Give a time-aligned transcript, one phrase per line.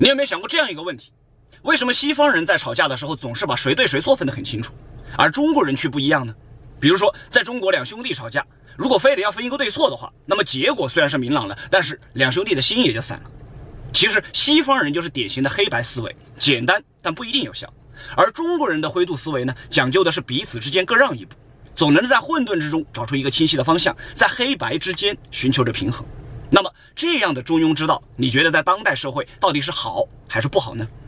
[0.00, 1.12] 你有没有想过这样一个问题？
[1.62, 4.72] 为什么西方人在吵架的时候总是把谁对谁错分得很清楚，
[5.16, 6.34] 而中国人却不一样呢？
[6.78, 13.30] 比如说，在中国两兄弟吵架，如果非得要分一个对错的话，那么结果虽然是明朗了，但是两兄弟的心也就散了。
[13.92, 17.68] 其实西方人就是典型的黑白思维，简单但不一定有效。
[18.16, 21.34] 而中国人的灰度思维呢，讲究的是彼此之间各让一步，
[21.74, 26.06] 总能在混沌之中找出一个清晰的方向，在黑白之间寻求着平衡。
[26.98, 30.88] 这样的中庸之道，你觉得在当代社会到底是好还是不好呢？